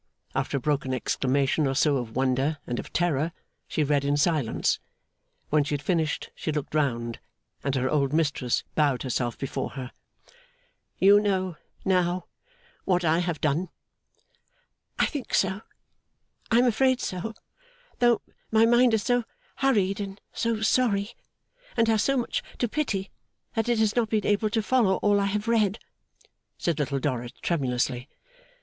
[0.33, 3.33] After a broken exclamation or so of wonder and of terror,
[3.67, 4.79] she read in silence.
[5.51, 7.19] When she had finished, she looked round,
[7.63, 9.91] and her old mistress bowed herself before her.
[10.97, 12.25] 'You know, now,
[12.83, 13.69] what I have done.'
[14.97, 15.61] 'I think so.
[16.49, 17.35] I am afraid so;
[17.99, 19.23] though my mind is so
[19.57, 21.11] hurried, and so sorry,
[21.77, 23.11] and has so much to pity
[23.53, 25.77] that it has not been able to follow all I have read,'
[26.57, 28.09] said Little Dorrit tremulously.